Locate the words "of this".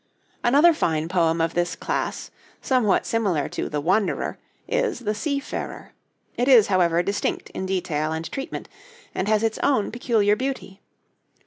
1.39-1.75